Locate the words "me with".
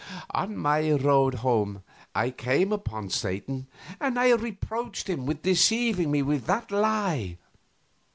6.09-6.47